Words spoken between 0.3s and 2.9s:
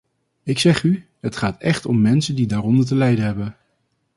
Ik zeg u, het gaat echt om mensen die daaronder